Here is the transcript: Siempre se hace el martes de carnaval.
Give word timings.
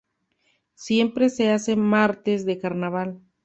Siempre 0.73 1.29
se 1.29 1.51
hace 1.51 1.73
el 1.73 1.77
martes 1.77 2.43
de 2.47 2.57
carnaval. 2.57 3.21